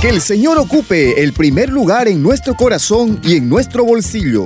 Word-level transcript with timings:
Que 0.00 0.08
el 0.08 0.20
Señor 0.20 0.58
ocupe 0.58 1.22
el 1.22 1.32
primer 1.32 1.68
lugar 1.68 2.08
en 2.08 2.22
nuestro 2.22 2.54
corazón 2.54 3.20
y 3.22 3.36
en 3.36 3.48
nuestro 3.48 3.84
bolsillo. 3.84 4.44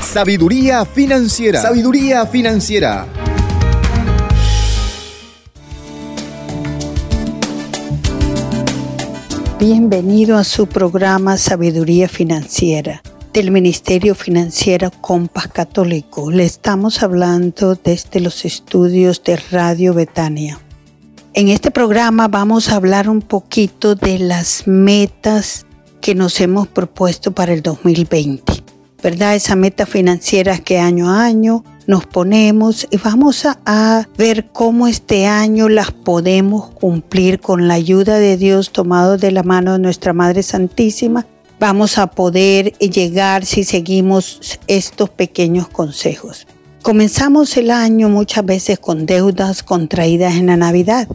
Sabiduría 0.00 0.84
financiera. 0.84 1.60
Sabiduría 1.60 2.26
financiera. 2.26 3.06
Bienvenido 9.58 10.38
a 10.38 10.44
su 10.44 10.66
programa 10.66 11.36
Sabiduría 11.36 12.08
Financiera 12.08 13.02
del 13.32 13.50
Ministerio 13.50 14.14
Financiero 14.14 14.90
Compas 15.00 15.48
Católico. 15.48 16.30
Le 16.30 16.44
estamos 16.44 17.02
hablando 17.02 17.74
desde 17.74 18.20
los 18.20 18.44
estudios 18.44 19.22
de 19.22 19.36
Radio 19.36 19.94
Betania. 19.94 20.58
En 21.32 21.48
este 21.48 21.70
programa 21.70 22.26
vamos 22.26 22.70
a 22.70 22.76
hablar 22.76 23.08
un 23.08 23.22
poquito 23.22 23.94
de 23.94 24.18
las 24.18 24.66
metas 24.66 25.64
que 26.00 26.16
nos 26.16 26.40
hemos 26.40 26.66
propuesto 26.66 27.30
para 27.30 27.52
el 27.52 27.62
2020. 27.62 28.52
¿Verdad? 29.00 29.36
Esas 29.36 29.56
metas 29.56 29.88
financieras 29.88 30.60
que 30.60 30.80
año 30.80 31.08
a 31.08 31.24
año 31.24 31.62
nos 31.86 32.04
ponemos 32.04 32.88
y 32.90 32.96
vamos 32.96 33.46
a, 33.46 34.08
ver 34.18 34.48
cómo 34.52 34.88
este 34.88 35.26
año 35.26 35.68
las 35.68 35.92
podemos 35.92 36.70
cumplir 36.70 37.38
con 37.38 37.68
la 37.68 37.74
ayuda 37.74 38.18
de 38.18 38.36
Dios 38.36 38.72
tomado 38.72 39.16
de 39.16 39.30
la 39.30 39.44
mano 39.44 39.74
de 39.74 39.78
nuestra 39.78 40.12
Madre 40.12 40.42
Santísima. 40.42 41.26
Vamos 41.60 41.96
a 41.98 42.08
poder 42.08 42.72
llegar 42.78 43.46
si 43.46 43.62
seguimos 43.62 44.58
estos 44.66 45.10
pequeños 45.10 45.68
consejos. 45.68 46.48
Comenzamos 46.82 47.56
el 47.56 47.70
año 47.70 48.08
muchas 48.08 48.44
veces 48.44 48.78
con 48.78 49.06
deudas 49.06 49.62
contraídas 49.62 50.34
en 50.34 50.46
la 50.46 50.56
Navidad, 50.56 51.08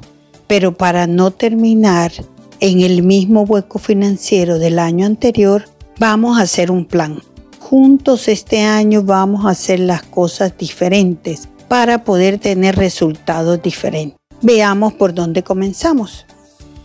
pero 0.47 0.77
para 0.77 1.07
no 1.07 1.31
terminar 1.31 2.11
en 2.59 2.81
el 2.81 3.03
mismo 3.03 3.41
hueco 3.41 3.79
financiero 3.79 4.59
del 4.59 4.79
año 4.79 5.05
anterior, 5.05 5.65
vamos 5.99 6.37
a 6.37 6.43
hacer 6.43 6.71
un 6.71 6.85
plan 6.85 7.21
juntos 7.65 8.27
este 8.27 8.61
año 8.61 9.01
vamos 9.01 9.45
a 9.45 9.49
hacer 9.49 9.79
las 9.79 10.03
cosas 10.03 10.55
diferentes 10.55 11.49
para 11.67 12.03
poder 12.03 12.37
tener 12.37 12.75
resultados 12.75 13.59
diferentes. 13.61 14.19
Veamos 14.43 14.93
por 14.93 15.15
dónde 15.15 15.41
comenzamos. 15.41 16.27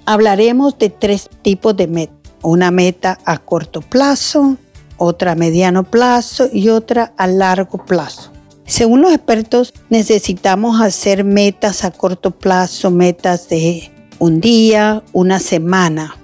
Hablaremos 0.06 0.78
de 0.78 0.88
tres 0.88 1.28
tipos 1.42 1.76
de 1.76 1.86
metas. 1.86 2.16
Una 2.42 2.70
meta 2.70 3.18
a 3.26 3.36
corto 3.36 3.82
plazo, 3.82 4.56
otra 4.96 5.32
a 5.32 5.34
mediano 5.34 5.84
plazo 5.84 6.48
y 6.50 6.70
otra 6.70 7.12
a 7.18 7.26
largo 7.26 7.84
plazo. 7.84 8.29
Según 8.70 9.02
los 9.02 9.12
expertos, 9.12 9.74
necesitamos 9.88 10.80
hacer 10.80 11.24
metas 11.24 11.84
a 11.84 11.90
corto 11.90 12.30
plazo, 12.30 12.92
metas 12.92 13.48
de 13.48 13.90
un 14.20 14.40
día, 14.40 15.02
una 15.12 15.40
semana. 15.40 16.16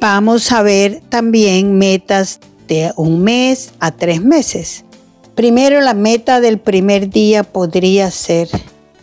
Vamos 0.00 0.50
a 0.50 0.62
ver 0.62 1.02
también 1.10 1.76
metas 1.76 2.40
de 2.68 2.90
un 2.96 3.22
mes 3.22 3.74
a 3.80 3.90
tres 3.90 4.22
meses. 4.22 4.86
Primero, 5.34 5.82
la 5.82 5.92
meta 5.92 6.40
del 6.40 6.58
primer 6.58 7.10
día 7.10 7.42
podría 7.42 8.10
ser 8.10 8.48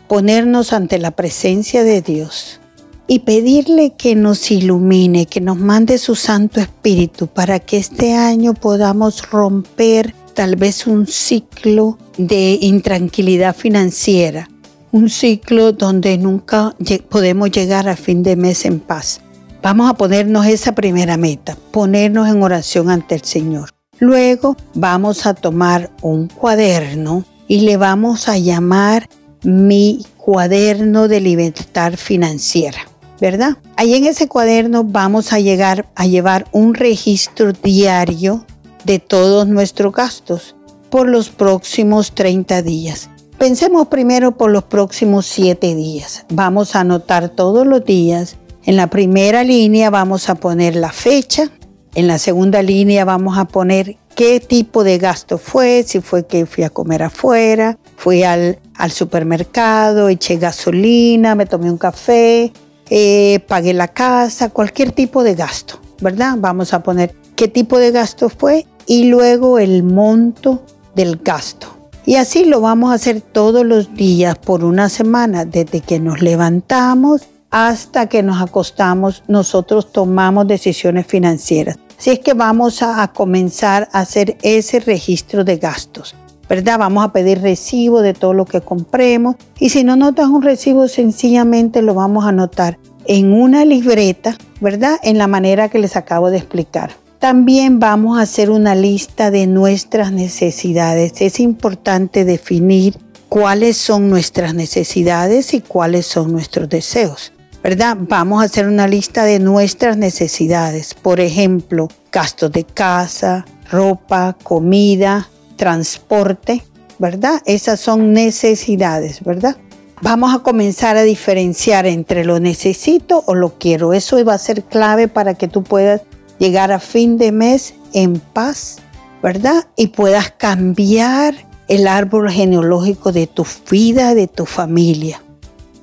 ponernos 0.08 0.74
ante 0.74 0.98
la 0.98 1.12
presencia 1.12 1.84
de 1.84 2.02
Dios 2.02 2.60
y 3.06 3.20
pedirle 3.20 3.92
que 3.92 4.16
nos 4.16 4.50
ilumine, 4.50 5.28
que 5.28 5.40
nos 5.40 5.60
mande 5.60 6.00
su 6.00 6.16
Santo 6.16 6.60
Espíritu 6.60 7.28
para 7.28 7.60
que 7.60 7.78
este 7.78 8.16
año 8.16 8.56
podamos 8.56 9.30
romper 9.30 10.16
tal 10.38 10.56
vez 10.56 10.86
un 10.86 11.08
ciclo 11.08 11.98
de 12.16 12.60
intranquilidad 12.62 13.56
financiera, 13.56 14.48
un 14.92 15.10
ciclo 15.10 15.72
donde 15.72 16.16
nunca 16.20 16.76
podemos 17.10 17.50
llegar 17.50 17.90
a 17.90 17.96
fin 17.96 18.22
de 18.22 18.36
mes 18.36 18.64
en 18.66 18.80
paz. 18.80 19.20
Vamos 19.64 19.90
a 19.90 19.96
ponernos 19.96 20.46
esa 20.46 20.76
primera 20.76 21.18
meta, 21.18 21.58
ponernos 21.72 22.30
en 22.30 22.44
oración 22.44 22.92
ante 22.92 23.16
el 23.16 23.24
Señor. 23.24 23.72
Luego 23.98 24.56
vamos 24.76 25.26
a 25.26 25.34
tomar 25.34 25.90
un 26.04 26.28
cuaderno 26.28 27.26
y 27.48 27.62
le 27.62 27.78
vamos 27.78 28.30
a 28.30 28.38
llamar 28.38 29.10
mi 29.42 30.06
cuaderno 30.18 31.08
de 31.08 31.20
libertad 31.20 31.94
financiera, 31.98 32.88
¿verdad? 33.20 33.58
Ahí 33.76 33.96
en 33.96 34.06
ese 34.06 34.28
cuaderno 34.28 34.84
vamos 34.84 35.34
a 35.34 35.40
llegar 35.40 35.88
a 35.96 36.06
llevar 36.06 36.46
un 36.52 36.76
registro 36.76 37.54
diario 37.54 38.46
de 38.88 38.98
todos 38.98 39.48
nuestros 39.48 39.94
gastos 39.94 40.56
por 40.90 41.08
los 41.08 41.30
próximos 41.30 42.16
30 42.16 42.64
días. 42.64 43.12
Pensemos 43.38 43.90
primero 43.90 44.36
por 44.36 44.50
los 44.50 44.64
próximos 44.64 45.28
7 45.28 45.76
días. 45.76 46.26
Vamos 46.30 46.76
a 46.76 46.80
anotar 46.80 47.30
todos 47.30 47.68
los 47.68 47.86
días 47.86 48.38
en 48.68 48.76
la 48.76 48.88
primera 48.88 49.46
línea 49.46 49.90
vamos 49.90 50.30
a 50.30 50.36
poner 50.36 50.76
la 50.76 50.92
fecha, 50.92 51.50
en 51.96 52.06
la 52.06 52.18
segunda 52.18 52.62
línea 52.62 53.06
vamos 53.06 53.38
a 53.38 53.46
poner 53.46 53.96
qué 54.14 54.42
tipo 54.42 54.84
de 54.84 54.98
gasto 54.98 55.38
fue, 55.38 55.84
si 55.88 56.02
fue 56.02 56.28
que 56.28 56.46
fui 56.46 56.66
a 56.66 56.70
comer 56.70 57.02
afuera, 57.02 57.78
fui 57.96 58.24
al, 58.24 58.60
supermercado, 58.90 60.10
eché 60.10 60.36
gasolina, 60.36 61.34
me 61.34 61.46
tomé 61.46 61.72
un 61.72 61.78
café, 61.78 62.52
eh, 62.90 63.40
pagué 63.48 63.74
la 63.74 63.88
casa, 63.88 64.50
cualquier 64.50 64.92
tipo 64.92 65.24
de 65.24 65.36
gasto, 65.36 65.80
¿verdad? 66.02 66.36
Vamos 66.38 66.74
a 66.74 66.84
poner 66.84 67.16
qué 67.38 67.48
tipo 67.48 67.80
de 67.80 67.92
gasto 67.92 68.28
fue 68.28 68.66
y 68.88 69.06
luego 69.06 69.60
el 69.60 69.84
monto 69.84 70.64
del 70.96 71.18
gasto. 71.18 71.68
Y 72.06 72.16
así 72.16 72.46
lo 72.46 72.62
vamos 72.62 72.92
a 72.92 72.96
hacer 72.96 73.22
todos 73.22 73.66
los 73.66 73.94
días 73.94 74.38
por 74.38 74.64
una 74.64 74.90
semana, 74.90 75.46
desde 75.46 75.82
que 75.82 76.00
nos 76.00 76.22
levantamos 76.22 77.28
hasta 77.52 78.08
que 78.08 78.24
nos 78.24 78.42
acostamos, 78.42 79.24
nosotros 79.28 79.92
tomamos 79.92 80.48
decisiones 80.48 81.06
financieras. 81.06 81.78
Así 81.98 82.12
es 82.12 82.20
que 82.20 82.34
vamos 82.34 82.82
a, 82.82 83.08
comenzar 83.14 83.90
a 83.92 84.00
hacer 84.00 84.38
ese 84.42 84.80
registro 84.80 85.44
de 85.44 85.58
gastos. 85.58 86.16
¿verdad? 86.50 86.80
Vamos 86.80 87.04
a 87.04 87.12
pedir 87.12 87.42
recibo 87.42 88.02
de 88.02 88.14
todo 88.14 88.34
lo 88.34 88.46
que 88.46 88.62
compremos 88.62 89.36
y 89.60 89.70
si 89.70 89.84
no 89.84 89.98
notas 89.98 90.30
un 90.30 90.42
recibo 90.42 90.88
sencillamente 90.88 91.82
lo 91.82 91.94
vamos 91.94 92.24
a 92.24 92.30
anotar 92.30 92.80
en 93.06 93.34
una 93.34 93.66
libreta, 93.66 94.38
¿verdad? 94.62 94.98
En 95.04 95.18
la 95.18 95.28
manera 95.28 95.68
que 95.68 95.80
les 95.80 95.98
acabo 95.98 96.30
de 96.30 96.38
explicar. 96.38 96.92
También 97.20 97.80
vamos 97.80 98.20
a 98.20 98.22
hacer 98.22 98.50
una 98.50 98.76
lista 98.76 99.32
de 99.32 99.48
nuestras 99.48 100.12
necesidades. 100.12 101.14
Es 101.22 101.40
importante 101.40 102.26
definir 102.26 102.98
cuáles 103.28 103.78
son 103.78 104.10
nuestras 104.10 104.54
necesidades 104.54 105.54
y 105.54 105.62
cuáles 105.62 106.06
son 106.06 106.32
nuestros 106.32 106.70
deseos. 106.70 107.34
¿verdad? 107.64 107.98
Vamos 108.00 108.42
a 108.42 108.46
hacer 108.46 108.68
una 108.68 108.88
lista 108.88 109.26
de 109.26 109.40
nuestras 109.40 109.98
necesidades. 109.98 110.94
Por 110.94 111.20
ejemplo, 111.20 111.90
gastos 112.12 112.52
de 112.52 112.64
casa, 112.64 113.46
ropa, 113.70 114.38
comida, 114.42 115.28
transporte, 115.58 116.64
¿verdad? 117.00 117.42
Esas 117.46 117.80
son 117.80 118.14
necesidades, 118.14 119.22
¿verdad? 119.22 119.58
Vamos 120.02 120.34
a 120.34 120.40
comenzar 120.40 120.96
a 120.96 121.04
diferenciar 121.04 121.88
entre 121.88 122.24
lo 122.24 122.40
necesito 122.40 123.24
o 123.26 123.34
lo 123.34 123.58
quiero. 123.58 123.94
Eso 123.94 124.24
va 124.24 124.36
a 124.36 124.38
ser 124.38 124.64
clave 124.64 125.08
para 125.08 125.34
que 125.34 125.48
tú 125.48 125.64
puedas 125.64 126.02
llegar 126.40 126.72
a 126.72 126.80
fin 126.80 127.18
de 127.18 127.32
mes 127.32 127.74
en 127.94 128.20
paz, 128.20 128.78
¿verdad? 129.22 129.68
Y 129.76 129.88
puedas 129.88 130.32
cambiar 130.32 131.36
el 131.68 131.88
árbol 131.88 132.30
genealógico 132.30 133.12
de 133.12 133.28
tu 133.28 133.46
vida, 133.70 134.16
de 134.16 134.28
tu 134.28 134.46
familia 134.46 135.22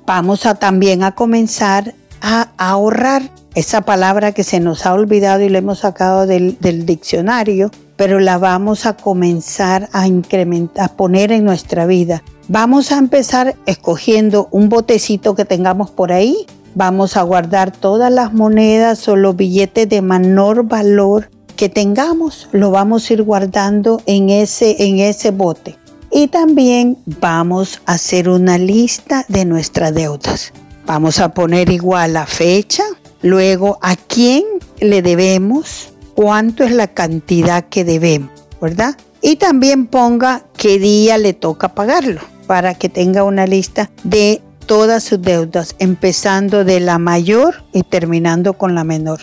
vamos 0.05 0.45
a 0.45 0.55
también 0.55 1.03
a 1.03 1.13
comenzar 1.13 1.93
a 2.21 2.49
ahorrar 2.57 3.23
esa 3.53 3.81
palabra 3.81 4.31
que 4.31 4.43
se 4.43 4.59
nos 4.59 4.85
ha 4.85 4.93
olvidado 4.93 5.41
y 5.41 5.49
la 5.49 5.59
hemos 5.59 5.79
sacado 5.79 6.25
del, 6.25 6.57
diccionario, 6.85 7.71
pero 7.95 8.19
la 8.19 8.37
vamos 8.37 8.85
a 8.85 8.97
comenzar 8.97 9.89
a 9.93 10.07
incrementar, 10.07 10.85
a 10.85 10.93
poner 10.95 11.31
en 11.31 11.45
nuestra 11.45 11.85
vida. 11.85 12.23
Vamos 12.47 12.91
a 12.91 12.97
empezar 12.97 13.55
escogiendo 13.65 14.49
un 14.51 14.69
botecito 14.69 15.35
que 15.35 15.45
tengamos 15.45 15.91
por 15.91 16.11
ahí. 16.11 16.45
Vamos 16.75 17.15
a 17.15 17.21
guardar 17.21 17.71
todas 17.71 18.11
las 18.11 18.33
monedas 18.33 19.07
o 19.07 19.15
los 19.15 19.37
billetes 19.37 19.87
de 19.87 20.01
menor 20.01 20.67
valor 20.67 21.29
que 21.55 21.69
tengamos. 21.69 22.49
Lo 22.51 22.69
vamos 22.69 23.09
a 23.09 23.13
ir 23.13 23.23
guardando 23.23 24.01
en 24.05 24.29
ese, 24.29 24.83
en 24.85 24.99
ese 24.99 25.31
bote. 25.31 25.77
Y 26.11 26.27
también 26.27 26.97
vamos 27.05 27.81
a 27.85 27.93
hacer 27.93 28.27
una 28.27 28.57
lista 28.57 29.25
de 29.29 29.45
nuestras 29.45 29.93
deudas. 29.93 30.51
Vamos 30.85 31.19
a 31.19 31.33
poner 31.33 31.69
igual 31.69 32.13
la 32.13 32.25
fecha, 32.25 32.83
luego 33.21 33.79
a 33.81 33.95
quién 33.95 34.43
le 34.79 35.01
debemos, 35.01 35.93
cuánto 36.13 36.65
es 36.65 36.71
la 36.71 36.87
cantidad 36.87 37.63
que 37.69 37.85
debemos, 37.85 38.31
¿verdad? 38.61 38.97
Y 39.21 39.37
también 39.37 39.87
ponga 39.87 40.43
qué 40.57 40.77
día 40.77 41.17
le 41.17 41.33
toca 41.33 41.73
pagarlo 41.73 42.21
para 42.47 42.75
que 42.75 42.89
tenga 42.89 43.23
una 43.23 43.47
lista 43.47 43.89
de 44.03 44.41
todas 44.65 45.03
sus 45.03 45.21
deudas, 45.21 45.75
empezando 45.79 46.63
de 46.63 46.79
la 46.79 46.97
mayor 46.97 47.63
y 47.73 47.83
terminando 47.83 48.53
con 48.53 48.75
la 48.75 48.83
menor. 48.83 49.21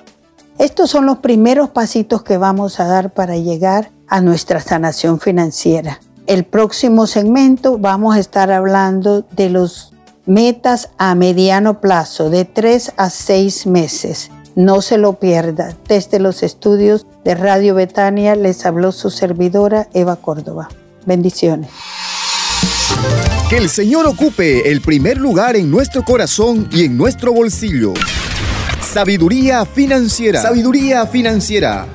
Estos 0.59 0.91
son 0.91 1.07
los 1.07 1.19
primeros 1.19 1.71
pasitos 1.71 2.23
que 2.23 2.37
vamos 2.37 2.79
a 2.79 2.87
dar 2.87 3.13
para 3.13 3.37
llegar 3.37 3.91
a 4.09 4.21
nuestra 4.21 4.61
sanación 4.61 5.19
financiera. 5.19 6.01
El 6.27 6.45
próximo 6.45 7.07
segmento 7.07 7.79
vamos 7.79 8.15
a 8.15 8.21
estar 8.21 8.53
hablando 8.53 9.23
de 9.33 9.51
los 9.51 9.93
metas 10.27 10.91
a 10.99 11.15
mediano 11.15 11.81
plazo, 11.81 12.31
de 12.31 12.45
3 12.45 12.93
a 12.97 13.11
6 13.11 13.67
meses. 13.67 14.31
No 14.55 14.83
se 14.83 14.99
lo 14.99 15.15
pierda. 15.15 15.75
Desde 15.89 16.21
los 16.21 16.43
estudios 16.43 17.07
de 17.25 17.35
Radio 17.35 17.75
Betania 17.75 18.37
les 18.37 18.65
habló 18.67 18.93
su 18.93 19.11
servidora 19.11 19.89
Eva 19.95 20.17
Córdoba. 20.17 20.69
Bendiciones. 21.07 21.71
Que 23.53 23.59
el 23.59 23.69
Señor 23.69 24.07
ocupe 24.07 24.71
el 24.71 24.81
primer 24.81 25.19
lugar 25.19 25.57
en 25.57 25.71
nuestro 25.71 26.03
corazón 26.03 26.71
y 26.73 26.87
en 26.87 26.97
nuestro 26.97 27.35
bolsillo. 27.35 27.93
Sabiduría 28.81 29.67
financiera. 29.67 30.41
Sabiduría 30.41 31.07
financiera 31.07 31.87